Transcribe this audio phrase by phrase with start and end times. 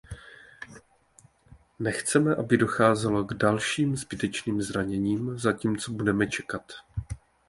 [1.79, 6.71] Nechceme, aby docházelo k dalším zbytečným zraněním, zatímco budeme čekat.